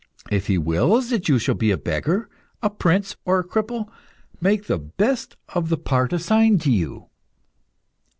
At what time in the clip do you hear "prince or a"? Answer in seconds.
2.71-3.47